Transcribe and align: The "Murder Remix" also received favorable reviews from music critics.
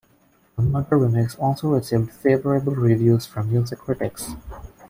The 0.55 0.63
"Murder 0.63 0.97
Remix" 0.97 1.37
also 1.39 1.67
received 1.67 2.11
favorable 2.11 2.73
reviews 2.73 3.27
from 3.27 3.51
music 3.51 3.77
critics. 3.77 4.31